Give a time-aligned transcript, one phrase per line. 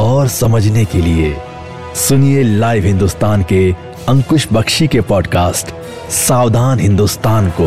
[0.00, 1.34] और समझने के लिए
[1.96, 3.60] सुनिए लाइव हिंदुस्तान के
[4.08, 5.72] अंकुश बख्शी के पॉडकास्ट
[6.10, 7.66] सावधान हिंदुस्तान को।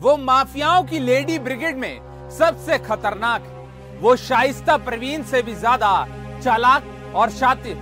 [0.00, 1.98] वो माफियाओं की लेडी ब्रिगेड में
[2.38, 3.52] सबसे खतरनाक
[4.00, 5.92] वो शाइस्ता प्रवीण से भी ज़्यादा
[6.44, 7.76] चालाक और शातिर।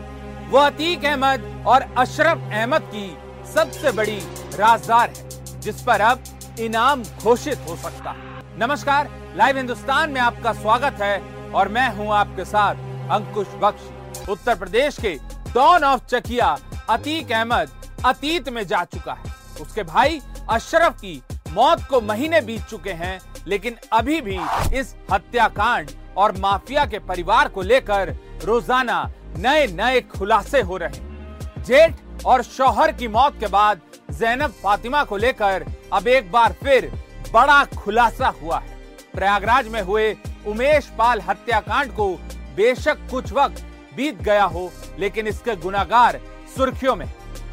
[0.51, 3.11] वो अतीक अहमद और अशरफ अहमद की
[3.55, 4.19] सबसे बड़ी
[4.59, 6.23] राजदार है, जिस पर अब
[6.61, 8.15] इनाम घोषित हो सकता
[8.59, 12.75] नमस्कार लाइव हिंदुस्तान में आपका स्वागत है और मैं हूँ आपके साथ
[13.12, 15.14] अंकुश बख्शी। उत्तर प्रदेश के
[15.55, 16.47] डॉन ऑफ़ चकिया,
[16.91, 17.70] अतीक अहमद,
[18.06, 23.19] अतीत में जा चुका है। उसके भाई अशरफ की मौत को महीने बीत चुके हैं,
[23.47, 24.39] लेकिन अभी भी
[24.78, 29.03] इस हत्याकांड और माफिया के परिवार को लेकर रोज़ाना
[29.37, 33.81] नए नए खुलासे हो रहे जेठ और शौहर की मौत के बाद
[34.12, 36.91] जैनब फातिमा को लेकर अब एक बार फिर
[37.33, 38.72] बड़ा खुलासा हुआ है।
[39.15, 40.12] प्रयागराज में हुए
[40.47, 42.09] उमेश पाल हत्याकांड को
[42.57, 43.65] बेशक कुछ वक्त
[43.97, 46.21] बीत गया हो, लेकिन इसके गुनागार
[46.56, 47.06] सुर्खियों में।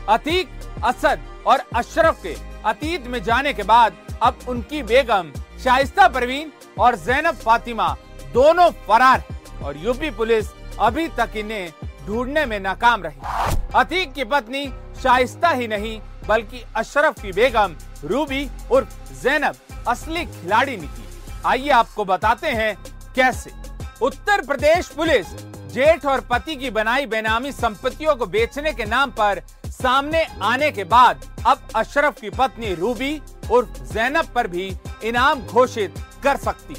[0.09, 0.49] अतीक,
[0.85, 5.31] असद और अशरफ के अतीत में जाने के बाद अब उनकी बेगम
[5.63, 7.87] शाइस्ता परवीन और जैनब फातिमा
[8.33, 9.23] दोनों फरार
[9.63, 11.71] और यूपी पुलिस अभी तक इन्हें
[12.05, 14.65] ढूँढने में नाकाम रही। अतीक की पत्नी
[15.01, 19.55] शाइस्ता ही नहीं, बल्कि अशरफ की बेगम रूबी उर्फ़ जैनब,
[19.87, 21.10] असली खिलाड़ी निकली।
[21.45, 22.75] आइए आपको बताते हैं
[23.15, 23.51] कैसे।
[24.01, 25.27] उत्तर प्रदेश पुलिस
[25.73, 30.83] जेठ और पति की बनाई बेनामी संपत्तियों को बेचने के नाम पर सामने आने के
[30.83, 33.21] बाद अब अशरफ की पत्नी रूबी
[33.51, 34.71] उर्फ़ जैनब पर भी
[35.03, 36.75] इनाम घोषित कर सकती।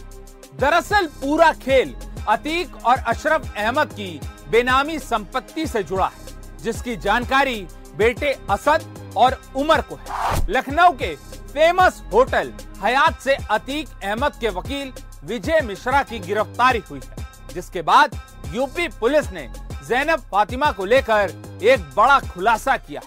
[0.56, 1.94] दरअसल पूरा खेल
[2.28, 9.40] अतीक और अशरफ अहमद की बेनामी संपत्ति से जुड़ा है, जिसकी जानकारी बेटे असद और
[9.56, 14.92] उमर को है। लखनऊ के फ़ेमस होटल हयात से अतीक अहमद के वकील
[15.24, 18.20] विजय मिश्रा की गिरफ्तारी हुई है, जिसके बाद
[18.54, 19.48] यूपी पुलिस ने
[19.88, 21.32] जैनब फातिमा को लेकर
[21.62, 23.00] एक बड़ा खुलासा किया।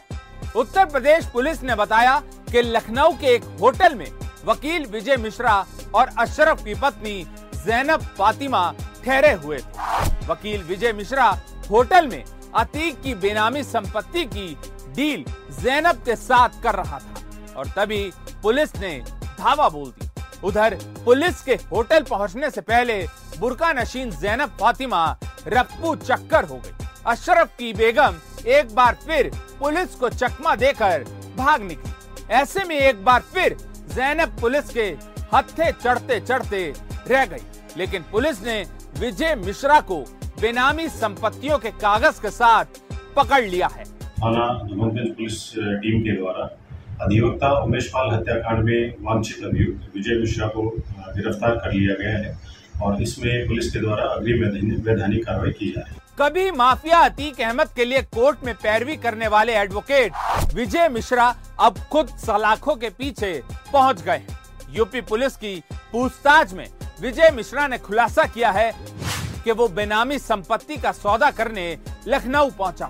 [0.55, 2.19] उत्तर प्रदेश पुलिस ने बताया
[2.51, 4.07] कि लखनऊ के एक होटल में
[4.45, 5.65] वकील विजय मिश्रा
[5.95, 7.23] और अशरफ की पत्नी
[7.55, 8.71] जैनब फातिमा
[9.05, 11.25] ठहरे हुए थे। वकील विजय मिश्रा
[11.69, 12.23] होटल में
[12.55, 14.47] अतीक की बेनामी संपत्ति की
[14.95, 15.25] डील
[15.61, 18.03] जैनब के साथ कर रहा था और तभी
[18.43, 18.93] पुलिस ने
[19.45, 19.91] धावा बोल
[20.43, 20.73] उधर
[21.05, 22.95] पुलिस के होटल पहुँचने से पहले
[23.39, 25.01] बुरका नशीन जैनब फातिमा
[25.47, 28.15] रफ्पू चक्कर हो गई। अशरफ की बेगम
[28.47, 29.29] एक बार फिर
[29.59, 31.03] पुलिस को चकमा देकर
[31.37, 33.57] भाग निकली। ऐसे में एक बार फिर
[33.93, 34.87] जैनब पुलिस के
[35.33, 36.73] हत्थे चढ़ते चढ़ते
[37.09, 37.45] रह गई।
[37.77, 38.61] लेकिन पुलिस ने
[38.99, 39.99] विजय मिश्रा को
[40.41, 42.81] बेनामी संपत्तियों के कागज़ के साथ
[43.15, 46.45] पकड़ लिया है। थाना पुलिस टीम के द्वारा
[47.01, 52.37] अधिवक्ता उमेश पाल हत्याकांड में वांछित अभियुक्त विजय मिश्रा को गिरफ़्तार कर लिया गया है
[52.83, 54.43] और इसमें पुलिस के द्वारा अग्रिम
[54.83, 58.95] वैधानिक कार्रवाई की जा रही है। कभी माफिया अतीक अहमद के लिए कोर्ट में पैरवी
[58.97, 63.31] करने वाले एडवोकेट विजय मिश्रा अब खुद सलाखों के पीछे
[63.73, 64.21] पहुँच गए
[64.75, 65.55] यूपी पुलिस की
[65.91, 66.67] पूछताछ में
[67.01, 68.71] विजय मिश्रा ने खुलासा किया है
[69.43, 71.67] कि वो बेनामी संपत्ति का सौदा करने
[72.07, 72.89] लखनऊ पहुँचा।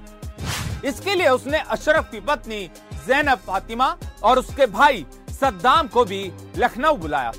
[0.86, 2.70] इसके लिए उसने अशरफ की पत्नी
[3.08, 7.32] जैनब फातिमा और उसके भाई सद्दाम को भी लखनऊ बुलाया।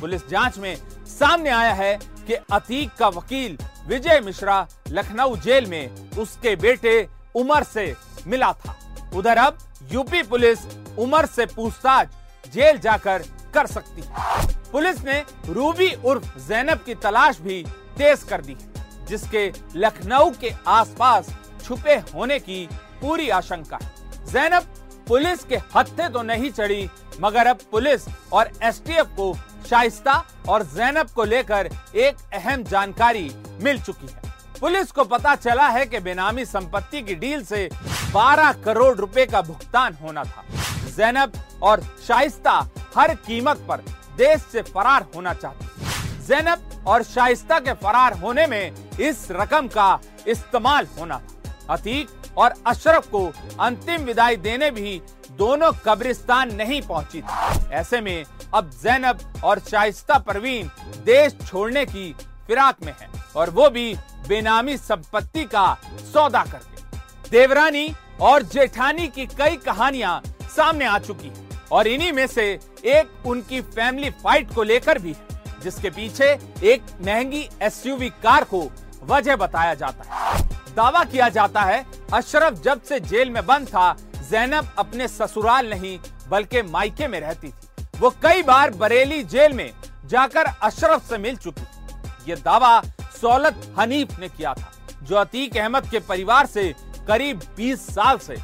[0.00, 0.76] पुलिस जाँच में
[1.08, 1.94] सामने आया है
[2.26, 7.94] कि अतीक का वकील विजय मिश्रा लखनऊ जेल में उसके बेटे उमर से
[8.26, 8.76] मिला था।
[9.14, 9.58] उधर अब
[9.92, 10.58] यूपी पुलिस
[10.98, 12.08] उमर से पूछताछ
[12.52, 13.22] जेल जाकर
[13.54, 17.62] कर सकती है। पुलिस ने रूबी उर्फ़ जैनब की तलाश भी
[17.98, 18.56] तेज कर दी
[19.08, 21.30] जिसके लखनऊ के आसपास
[21.64, 22.66] छुपे होने की
[23.00, 24.74] पूरी आशंका है। जैनब
[25.10, 26.88] पुलिस के हत्थे तो नहीं चढ़ी,
[27.20, 29.34] मगर अब पुलिस और एसटीएफ को
[29.68, 30.12] शाइस्ता
[30.48, 33.30] और जैनब को लेकर एक अहम जानकारी
[33.62, 37.68] मिल चुकी है। पुलिस को पता चला है कि बेनामी संपत्ति की डील से
[38.12, 40.44] 12 करोड़ रुपए का भुगतान होना था।
[40.96, 41.32] जैनब
[41.62, 42.54] और शाइस्ता
[42.96, 43.84] हर कीमत पर
[44.16, 49.98] देश से फरार होना चाहती जैनब और शाइस्ता के फरार होने में इस रकम का
[50.28, 53.26] इस्तेमाल होना था। अतीक और अशरफ को
[53.60, 55.00] अंतिम विदाई देने भी
[55.32, 58.24] दोनों कब्रिस्तान नहीं पहुँची थी। ऐसे में
[58.54, 60.70] अब जैनब और शाइस्ता परवीन
[61.04, 62.12] देश छोड़ने की
[62.46, 63.94] फिराक में है और वो भी
[64.28, 65.74] बेनामी संपत्ति का
[66.12, 70.20] सौदा करके। देवरानी और जेठानी की कई कहानियाँ
[70.56, 72.48] सामने आ चुकी हैं और इन्हीं में से
[72.86, 76.26] एक उनकी फैमिली फाइट को लेकर भी है, जिसके पीछे
[76.64, 78.70] एक महँगी एसयूवी कार को
[79.04, 80.39] वजह बताया जाता है।
[80.76, 83.96] दावा किया जाता है, अशरफ जब से जेल में बंद था,
[84.30, 89.72] जैनब अपने ससुराल नहीं, बल्कि मायके में रहती थी। वो कई बार बरेली जेल में
[90.04, 92.82] जाकर अशरफ से मिल चुकी थी। ये दावा
[93.20, 94.72] सौलत हनीफ ने किया था,
[95.02, 96.74] जो अतीक अहमद के परिवार से
[97.08, 98.36] करीब 20 साल से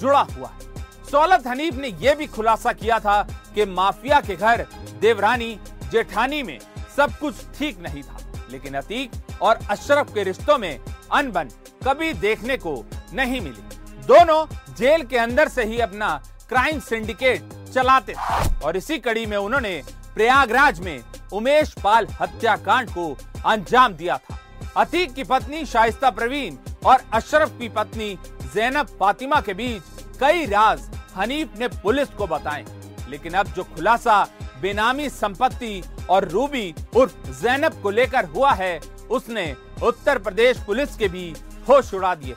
[0.00, 3.22] जुड़ा हुआ है। सौलत हनीफ ने यह भी खुलासा किया था
[3.54, 4.66] कि माफिया के घर,
[5.00, 5.58] देवरानी,
[5.90, 6.58] जेठानी में
[6.96, 8.18] सब कुछ ठीक नहीं था।
[8.50, 9.10] लेकिन अतीक
[9.42, 10.80] और अशरफ के रिश्तों में
[11.12, 11.48] अनबन
[11.86, 13.62] कभी देखने को नहीं मिली।
[14.06, 17.42] दोनों जेल के अंदर से ही अपना क्राइम सिंडिकेट
[17.74, 19.82] चलाते थे। और इसी कड़ी में उन्होंने
[20.14, 21.00] प्रयागराज में
[21.32, 23.16] उमेश पाल हत्याकांड को
[23.46, 24.38] अंजाम दिया था।
[24.76, 28.18] अतीक की पत्नी शाइस्ता प्रवीण और अशरफ की पत्नी
[28.54, 29.82] जैनब फातिमा के बीच
[30.20, 32.64] कई राज हनीफ ने पुलिस को बताए।
[33.08, 34.24] लेकिन अब जो खुलासा
[34.62, 41.08] बेनामी, संपत्ति और रूबी उर्फ़ जैनब को लेकर हुआ है, उसने उत्तर प्रदेश पुलिस के
[41.08, 41.34] भी
[41.68, 42.34] होश उड़ा दिए।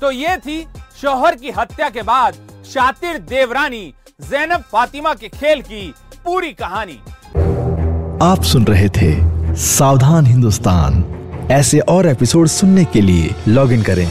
[0.00, 0.66] तो ये थी
[1.02, 2.34] शोहर की हत्या के बाद
[2.66, 5.94] शातिर देवरानी जैनब फातिमा के खेल की
[6.24, 7.00] पूरी कहानी।
[8.22, 11.04] आप सुन रहे थे सावधान हिंदुस्तान।
[11.50, 14.10] ऐसे और एपिसोड सुनने के लिए लॉग इन करें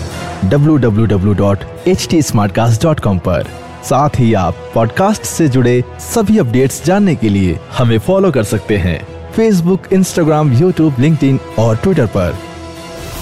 [0.50, 3.47] www.htsmartcast.com पर।
[3.83, 8.77] साथ ही आप पॉडकास्ट से जुड़े सभी अपडेट्स जानने के लिए हमें फॉलो कर सकते
[8.77, 12.46] हैं। फेसबुक इंस्टाग्राम यूट्यूब लिंक्डइन और ट्विटर पर।